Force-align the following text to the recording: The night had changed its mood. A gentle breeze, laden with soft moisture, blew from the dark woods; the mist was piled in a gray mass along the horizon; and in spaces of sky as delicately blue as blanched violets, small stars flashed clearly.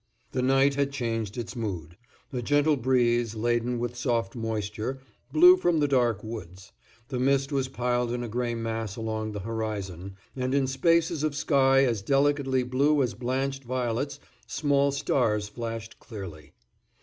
The 0.31 0.41
night 0.41 0.73
had 0.73 0.91
changed 0.91 1.37
its 1.37 1.55
mood. 1.55 1.95
A 2.33 2.41
gentle 2.41 2.75
breeze, 2.75 3.35
laden 3.35 3.77
with 3.77 3.95
soft 3.95 4.35
moisture, 4.35 4.99
blew 5.31 5.57
from 5.57 5.79
the 5.79 5.87
dark 5.87 6.23
woods; 6.23 6.71
the 7.09 7.19
mist 7.19 7.51
was 7.51 7.67
piled 7.67 8.11
in 8.11 8.23
a 8.23 8.27
gray 8.27 8.55
mass 8.55 8.95
along 8.95 9.31
the 9.33 9.41
horizon; 9.41 10.15
and 10.35 10.55
in 10.55 10.65
spaces 10.65 11.21
of 11.21 11.35
sky 11.35 11.85
as 11.85 12.01
delicately 12.01 12.63
blue 12.63 13.03
as 13.03 13.13
blanched 13.13 13.63
violets, 13.63 14.19
small 14.47 14.91
stars 14.91 15.49
flashed 15.49 15.99
clearly. 15.99 16.53